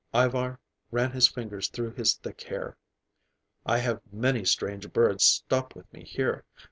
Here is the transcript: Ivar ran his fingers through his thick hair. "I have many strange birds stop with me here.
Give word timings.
Ivar 0.15 0.59
ran 0.89 1.11
his 1.11 1.27
fingers 1.27 1.67
through 1.69 1.91
his 1.93 2.15
thick 2.15 2.41
hair. 2.45 2.75
"I 3.67 3.77
have 3.77 4.01
many 4.11 4.43
strange 4.45 4.91
birds 4.91 5.23
stop 5.23 5.75
with 5.75 5.93
me 5.93 6.03
here. 6.05 6.43